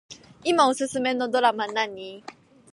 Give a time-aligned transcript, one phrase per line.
[0.43, 2.23] いまおすすめのドラマ何